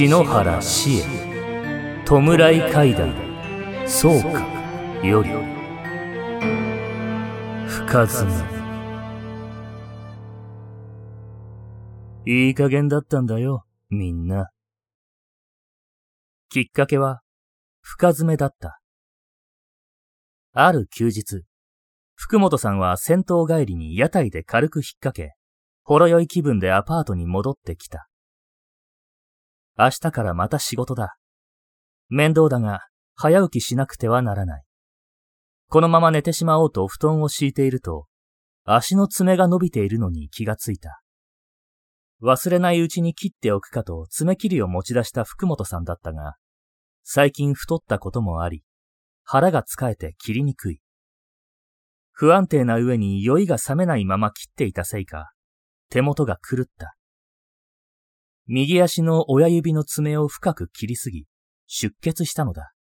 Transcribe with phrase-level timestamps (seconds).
[0.00, 1.02] 篠原死へ
[2.06, 3.14] 弔い階段
[3.86, 4.46] 総か
[5.04, 5.28] より
[7.68, 8.32] 深爪
[12.24, 14.48] いい加減だったんだよ、みんな。
[16.48, 17.20] きっかけは、
[17.82, 18.80] 深爪だった。
[20.54, 21.42] ある休日、
[22.14, 25.34] 福本さんは戦闘帰りに屋台で軽く引っ掛け、
[25.84, 28.09] ほろ酔い気分でアパートに戻ってきた。
[29.82, 31.16] 明日からまた仕事だ。
[32.10, 32.80] 面倒だが、
[33.14, 34.64] 早起きしなくてはならない。
[35.70, 38.06] このまま寝てしまおうと布団を敷いていると、
[38.64, 41.00] 足の爪が伸びているのに気がついた。
[42.22, 46.34] 忘れないうちに切っておくかと爪切りを持ち出した福本さんだったが、
[47.02, 48.62] 最近太ったこともあり、
[49.24, 50.82] 腹が疲れて切りにくい。
[52.12, 55.32] 不安定な上に酔いが覚めないまま切っていたせいか、
[55.88, 56.96] 手元が狂った。
[58.52, 61.26] 右足の親指の爪を深く切りすぎ、
[61.68, 62.72] 出血したのだ。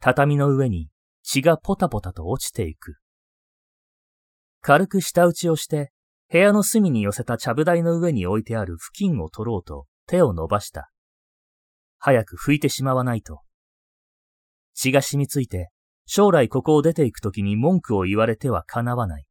[0.00, 0.88] 畳の上に
[1.24, 2.94] 血がポタポタと落ちていく。
[4.60, 5.90] 軽く舌打ちをして、
[6.30, 10.92] 部屋の隅に寄せたちゃぶ台の上に置いてある布巾を取ろうと手を伸ばした。
[11.98, 13.40] 早く拭いてしまわないと。
[14.74, 15.70] 血が染みついて、
[16.06, 19.26] 将来ここを出ていくときに文句を言われてはかなわない。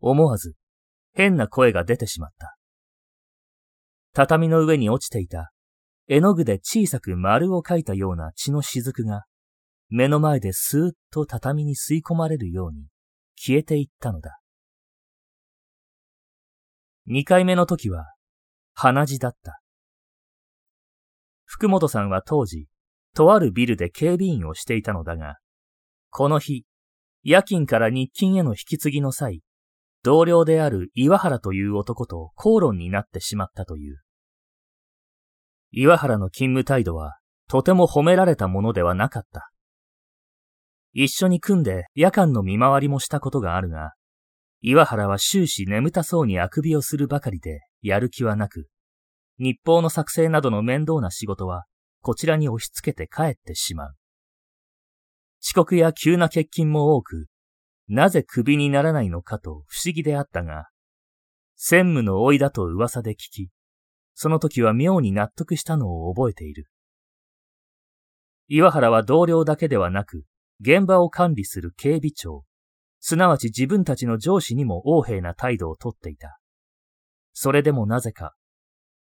[0.00, 0.54] 思わず
[1.18, 2.56] 変な声が出てしまった。
[4.14, 5.50] 畳の上に落ちていた
[6.06, 9.24] 絵の具で小さく丸を描いたような血の雫が
[9.90, 12.86] 目の前でスーッと畳に吸い込まれるように
[13.34, 14.38] 消えていったのだ。
[17.06, 18.14] 二回目の時は
[18.74, 19.60] 鼻血だった。
[21.46, 22.68] 福本さんは当時、
[23.16, 25.38] とあるビルで警備員をしていたのだが、
[26.10, 26.64] この日、
[27.24, 29.42] 夜勤から日勤への引き継ぎの際、
[30.08, 34.00] 同僚である岩原という男と口論になってしまったという。
[35.70, 39.50] 岩原の勤務態度はとても褒められたものではなかった。
[40.94, 43.92] 一緒に組んで夜間の見回りもしたことがあるが、
[44.62, 48.70] 岩原は終始眠たそうにあくびをするばかりでやる気はなく、
[49.38, 51.66] 日報の作成などの面倒な仕事は
[52.00, 53.94] こちらに押し付けて帰ってしまう。
[55.44, 57.26] 遅刻や急な欠勤も多く、
[57.88, 60.68] なぜクビにならないのかと不思議であったが、
[61.56, 63.50] 専務の老いだと噂で聞き、
[64.14, 66.68] その時は妙に納得したのを覚えている。
[68.48, 70.24] 岩原は同僚だけではなく、
[70.60, 72.44] 現場を管理する警備長、
[73.00, 76.38] すなわち自分たちの上司にも横柄な態度をとっていた。
[77.32, 78.34] それでもなぜか、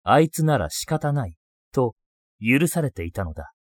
[0.03, 1.35] あいつなら仕方ない、
[1.71, 1.95] と
[2.39, 3.53] 許されていたのだ。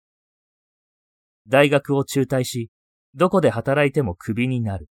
[1.48, 2.70] 大学を中退し、
[3.14, 4.88] どこで働いてもクビになる。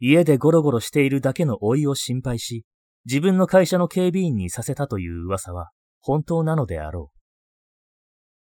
[0.00, 2.64] 家でゴロゴロしているだけの老いを心配し、
[3.04, 7.20] 自分の会社の警備員にさせたという噂は本当なのであろう。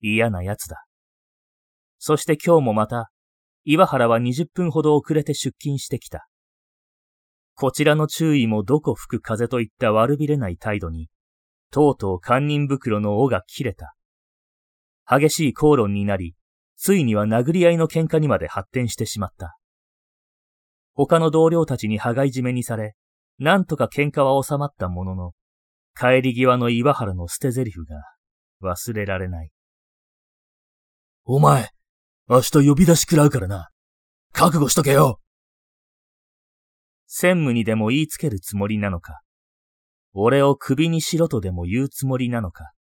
[0.05, 0.85] 嫌な奴だ。
[1.97, 3.09] そして今日もまた、
[3.63, 6.27] 岩原は20分ほど遅れて出勤してきた。
[7.55, 11.07] こちらの注意もどこ吹く風といった悪びれない態度に、
[11.71, 13.95] とうとう堪忍袋の尾が切れた。
[15.09, 16.35] 激しい口論になり、
[16.75, 19.55] ついには殴り合いの喧嘩にまで発展してしまった。
[20.95, 22.95] 他の同僚たちに羽交い締めにされ、
[23.37, 25.33] なんとか喧嘩は収まったものの、
[25.93, 27.79] 帰り際の岩原の捨て台詞
[28.61, 29.51] が忘れられない。
[31.25, 31.69] お前、
[32.29, 33.69] 明日呼び出し食らうからな。
[34.31, 35.19] 覚悟しとけよ
[37.07, 39.21] 専務にでも言いつけるつもりなのか、
[40.13, 42.71] 俺を首にしろとでも言うつもりなのか。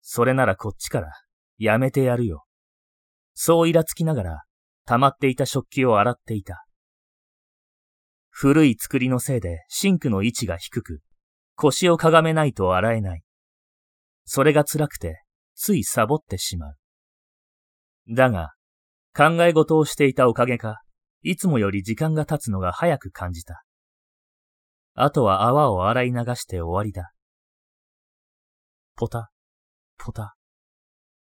[0.00, 1.12] それならこっちから
[1.58, 2.44] やめてやるよ。
[3.34, 4.44] そうイラつきながら
[4.86, 6.65] 溜まっていた食器を洗っていた。
[8.38, 11.00] 古い作りのせいでシンクの位置が低く、
[11.54, 13.22] 腰をかがめないと洗えない。
[14.26, 15.22] それが辛くて、
[15.54, 16.76] ついサボってしまう。
[18.10, 18.52] だが、
[19.16, 20.82] 考え事をしていたおかげか、
[21.22, 23.64] いつもより時間が経つのが早く感じた。
[24.92, 27.14] あとは泡を洗い流して終わりだ。
[28.96, 29.30] ポタ、
[29.96, 30.36] ポタ、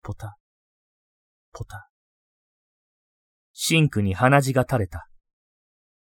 [0.02, 0.38] ポタ、
[1.52, 1.90] ポタ。
[3.52, 5.11] シンクに鼻血が垂れた。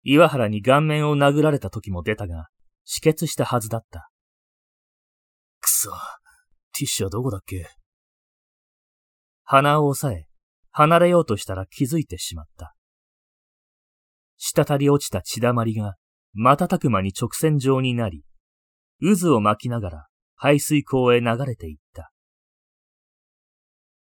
[0.04, 2.48] 岩原に顔面を殴られた時も出たが、
[2.86, 4.10] 止血したはずだった。
[5.60, 5.90] くそ、
[6.72, 7.66] ティッシュはどこだっけ？
[9.44, 10.26] 鼻を押さえ、
[10.70, 12.74] 離れようとしたら気づいてしまった。
[14.36, 15.94] 滴り落ちた血だまりが
[16.34, 18.24] 瞬く間に直線状になり、
[19.00, 20.06] 渦を巻きながら
[20.36, 22.10] 排水口へ流れていった。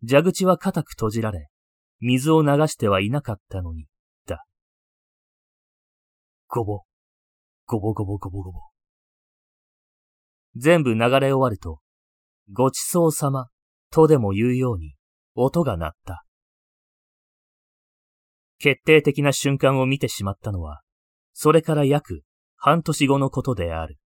[0.06, 1.48] 蛇口は固く閉じられ、
[2.00, 3.86] 水を流してはいなかったのに、
[6.54, 6.82] ごぼ、
[7.66, 8.60] ごぼごぼごぼごぼ。
[10.54, 11.80] 全部流れ終わると、
[12.52, 13.48] ごちそうさま
[13.90, 14.94] とでも言うように
[15.34, 16.24] 音が鳴った。
[18.60, 20.82] 決定的な瞬間を見てしまったのは、
[21.32, 22.22] それから約
[22.56, 23.98] 半年後のことである。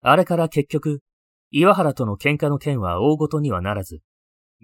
[0.00, 1.00] あれから結局、
[1.50, 3.98] 岩原との喧嘩の件は大ごとにはならず、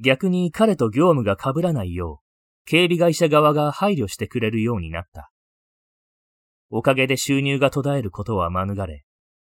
[0.00, 5.32] 逆に彼と業務が被らないよう、警備会社側が配慮してくれるようになった。
[6.70, 9.04] おかげで収入が途絶えることは免れ、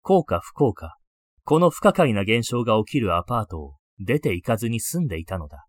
[0.02, 0.96] 幸か不幸か、
[1.44, 5.66] この不可解な現象が起きるアパートを出て行かずに住んでいたのだ。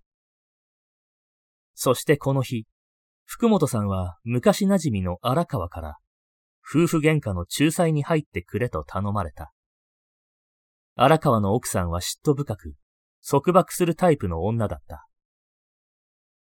[1.73, 2.65] そしてこの日、
[3.25, 5.97] 福本さんは昔馴染みの荒川から、
[6.65, 9.51] 夫婦喧嘩の仲裁に入ってくれと頼まれた。
[10.95, 12.75] 荒川の奥さんは嫉妬深く、
[13.27, 15.07] 束縛するタイプの女だった。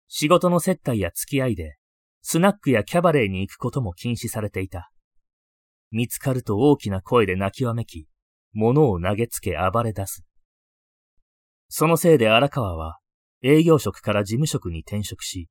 [0.08, 1.76] 仕事の接待や付き合いで、
[2.22, 4.90] スナックやキャバレーに行くことも禁止されていた。
[5.90, 8.06] 見つかると大きな声で泣きわめき、
[8.52, 10.24] 物を投げつけ暴れ出す。
[11.68, 12.98] そのせいで荒川は
[13.42, 15.48] 営業職から事務職に転職し、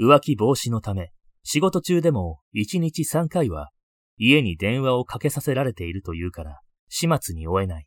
[0.00, 1.12] 浮気防止のため
[1.42, 3.70] 仕事中でも1日3回は
[4.16, 7.86] 家に電話をかけさせられているというから始末に終えない。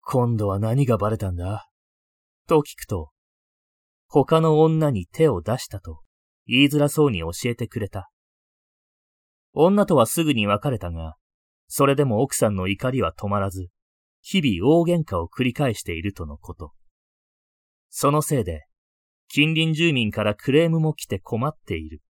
[0.00, 1.68] 今度は何がバレたんだ？
[2.46, 3.10] と聞くと、
[4.06, 6.00] 他の女に手を出したと
[6.46, 8.10] 言いづらそうに教えてくれた。
[9.52, 11.16] 女とはすぐに別れたが、
[11.68, 13.68] それでも奥さんの怒りは止まらず、
[14.20, 16.72] 日々大喧嘩を繰り返しているとのこと。
[17.90, 18.66] そのせいで、
[19.28, 22.02] 近隣住民からクレームも来て困っている。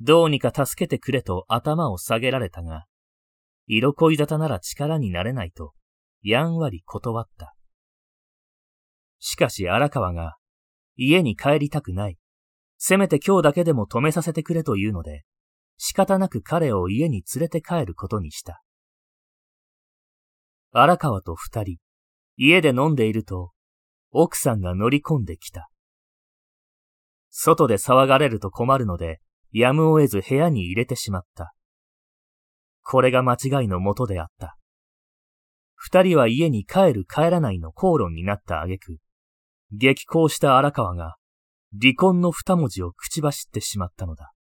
[0.00, 2.86] どうにか助けてくれと頭を下げられたが、
[3.66, 5.74] 色恋沙汰なら力になれないと
[6.22, 7.54] やんわり断った。
[9.18, 10.36] しかし荒川が、
[10.96, 12.18] 家に帰りたくない。
[12.86, 15.24] せめて今日だけでも止めさせてくれというので、
[15.78, 18.62] 仕方なく彼を家に連れて帰ることにした。
[20.70, 21.78] 荒川と二人、
[22.36, 23.52] 家で飲んでいると、
[24.10, 25.70] 奥さんが乗り込んできた。
[27.30, 31.54] 外で騒がれると困るので、やむを得ず部屋に入れてしまった。
[32.82, 34.58] これが間違いのもとであった。
[35.74, 38.98] 二人は家に帰る帰らないの口論になった挙句、
[39.72, 41.16] 激高した荒川が
[41.80, 44.32] 離婚の二文字を口走ってしまったのだ。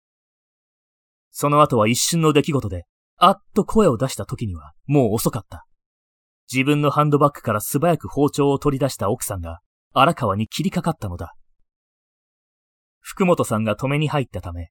[1.30, 2.84] その後は一瞬の出来事で、
[3.16, 5.66] あっと声を出した時にはもう遅かった。
[6.52, 9.60] 自分のハンドバッグから素早く包丁を取り出した奥さんが
[9.94, 11.34] 荒川に切りかかったのだ。
[13.00, 14.70] 福本さんが止めに入ったため、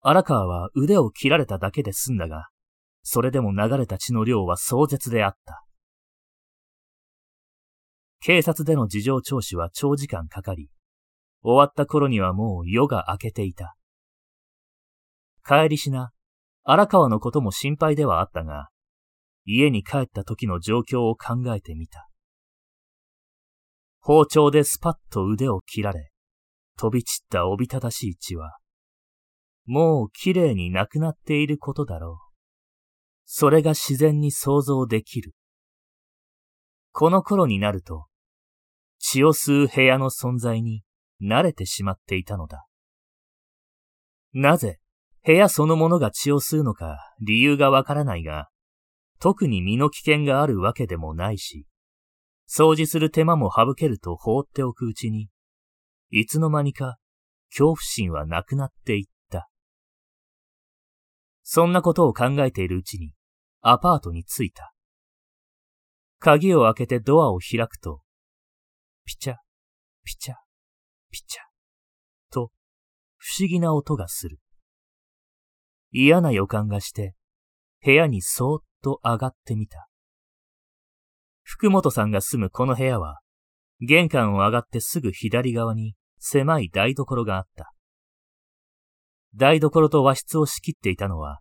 [0.00, 2.48] 荒川は腕を切られただけで済んだが、
[3.02, 5.64] それでも流れた血の量は壮絶であった。
[8.20, 10.70] 警察での事情聴取は長時間かかり、
[11.44, 13.76] 終わった頃にはもう夜が明けていた。
[15.46, 16.10] 帰りしな、
[16.64, 18.70] 荒川のことも心配ではあったが、
[19.44, 22.08] 家に帰った時の状況を考えてみた。
[24.00, 26.10] 包丁でスパッと腕を切られ、
[26.78, 28.56] 飛び散ったおびただしい血は、
[29.66, 32.34] もう綺麗になくなっていることだろう。
[33.26, 35.34] それが自然に想像できる。
[36.92, 38.06] この頃になると、
[38.98, 40.84] 血を吸う部屋の存在に
[41.24, 42.66] 慣れてしまっていたのだ。
[44.32, 44.80] なぜ
[45.24, 48.50] 部屋そのものが血を吸うのか理由がわからないが、
[49.20, 51.66] 特に身の危険があるわけでもないし、
[52.46, 55.30] 掃除する手間も省けると放っておくうちに、
[56.10, 56.98] いつの間にか
[57.48, 59.48] 恐怖心はなくなっていった。
[61.42, 63.12] そんなことを考えているうちに
[63.62, 64.74] アパートに着いた。
[66.18, 68.02] 鍵を開けてドアを開くと、
[69.06, 69.36] ピチャ、
[70.04, 70.34] ピチャ、
[71.14, 71.40] ピチャ、
[72.32, 72.50] と、
[73.18, 74.40] 不思議な音がする。
[75.92, 77.14] 嫌な予感がして、
[77.84, 79.86] 部屋にそーっと上がってみた。
[81.44, 83.20] 福本さんが住むこの部屋は、
[83.80, 87.72] 玄関を上がってすぐ左側に狭い台所があった。
[89.36, 91.40] 台所と和室を仕切っていたのは、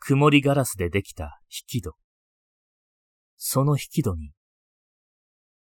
[0.00, 1.94] 曇りガラスでできた引き戸。
[3.36, 4.32] その引き戸に、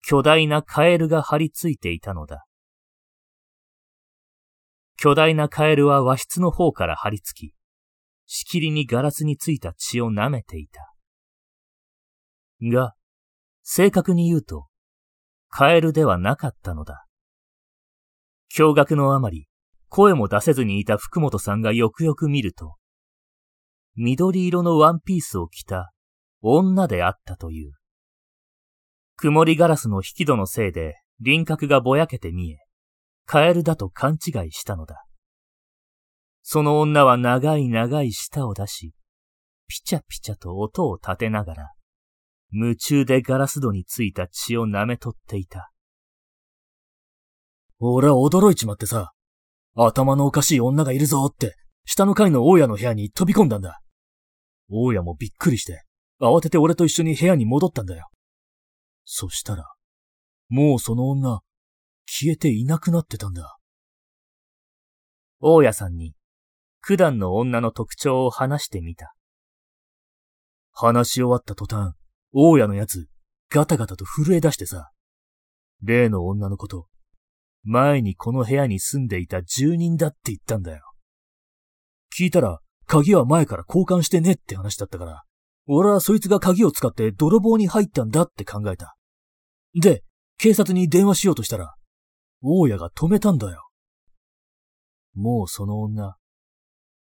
[0.00, 2.46] 巨大なカエルが張り付いていたのだ。
[5.04, 7.54] 巨大なカエルは和室の方から張り付き、
[8.24, 10.94] しきりにガラスについた血を舐めていた。
[12.62, 12.94] が、
[13.62, 14.66] 正確に言うと、
[15.50, 17.04] カエルではなかったのだ。
[18.56, 19.46] 驚愕のあまり、
[19.90, 22.76] 声も出せずにいた福本さんがよくよく見ると、
[23.96, 25.92] 緑色のワンピースを着た
[26.40, 27.74] 女であったという。
[29.16, 32.63] 曇りガラスの引き戸のせいで輪郭がぼやけて見え、
[33.26, 35.04] カエルだと勘違いしたのだ。
[36.42, 38.92] その女は長い長い舌を出し、
[39.66, 41.72] ピチャピチャと音を立てながら、
[42.52, 45.72] 夢中でガラス戸についた血を舐め取っていた。
[47.78, 49.12] 俺は驚いちまってさ、
[49.74, 53.80] 頭のおかしい女がいるぞって、下の階の大家の部屋に飛び込んだんだ。
[54.70, 55.82] 大家もびっくりして、
[56.20, 58.08] 慌てて俺と一緒に部屋に戻ったんだよ。
[59.04, 59.74] そしたら、
[60.48, 61.40] もうその女、
[62.06, 63.58] 消えていなくなってたんだ。
[65.40, 66.14] 大家さんに、
[66.80, 69.14] 九段の女の特徴を話してみた。
[70.72, 71.94] 話し終わった途端、
[72.32, 73.08] 大家のやつ、
[73.50, 74.90] ガタガタと震え出してさ、
[75.82, 76.88] 例の女のこと、
[77.62, 80.82] 前にこの部屋に住んでいた住人だって言ったんだよ。
[82.16, 85.22] 聞いたら、鍵は前から交換してねって話だったから、
[85.66, 88.96] 俺はそいつが鍵を使って泥棒に入ったんだって考えた。
[89.74, 90.04] で、
[90.38, 91.74] 警察に電話しようとしたら、
[92.46, 93.70] 大家が止めたんだよ。
[95.14, 96.18] もうその女、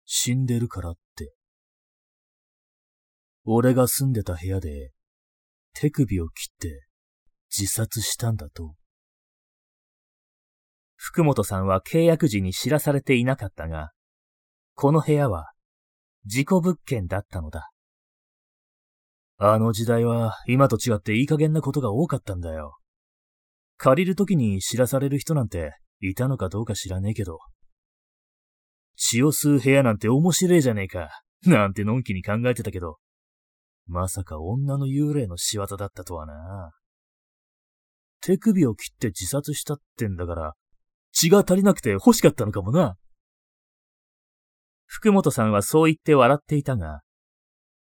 [0.06, 1.36] 死んでるからって。
[3.44, 4.94] 俺が住んでた部屋で、
[5.74, 6.88] 手首を切って
[7.52, 8.76] 自殺したんだと。
[10.96, 13.92] 福本さんは契約時に知らされていなかったが、
[14.74, 15.52] この部屋は
[16.26, 17.72] 事故物件だったのだ。
[19.38, 22.78] あの時代は今と違っていい加減なことが多かったんだよ。
[23.78, 27.40] 借りるときに知らされる人なんていたのかどうか知らねえけど。
[28.96, 31.10] 血を吸う部屋なんて面白えじゃねえか、
[31.46, 32.98] なんてのんきに考えてたけど、
[33.88, 36.72] まさか女の幽霊の仕業だったとはな。
[38.22, 40.54] 手首を切って自殺したってんだから、
[41.12, 42.96] 血が足りなくて欲しかったのかもな。
[44.86, 47.02] 福本さんはそう言って笑っていたが、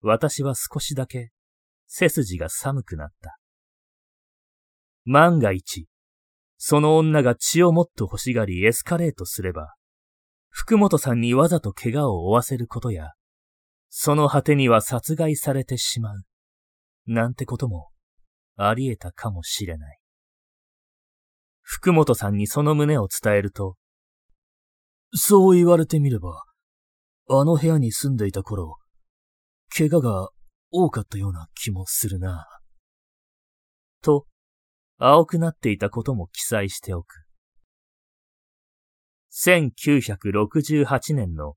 [0.02, 1.30] 私は少しだけ
[1.86, 3.38] 背筋が寒くなった。
[5.06, 5.87] 万が一、
[6.56, 9.75] その女が血をもっと欲しがりエスカレートすれば、
[10.49, 13.12] 福本さんにわざと怪我を負わせることや、
[13.90, 16.25] その果てには殺害されてしまう、
[17.06, 17.90] なんてことも
[18.56, 19.99] あり得たかもしれない。
[21.61, 23.76] 福本さんにその旨を伝えると、
[25.12, 26.44] そう言われてみれば、
[27.28, 28.76] あの部屋に住んでいた頃、
[29.76, 30.30] 怪我が
[30.70, 32.46] 多かったような気もするな。
[34.02, 34.26] と、
[34.98, 37.24] 青くなっていたことも記載しておく。
[39.32, 41.54] 1968年の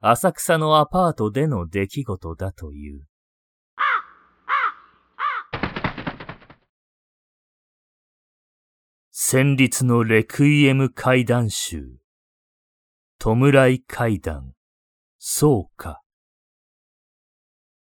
[0.00, 3.06] 浅草のアパートでの出来事だという。
[9.12, 11.96] 戦慄のレクイエム階段集。
[13.18, 14.52] 弔い階段。
[15.18, 16.02] そうか。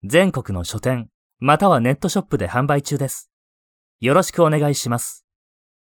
[0.05, 3.31] 全国の書店、またはネットショップで販売中です。
[4.05, 5.24] よろしくお願いします。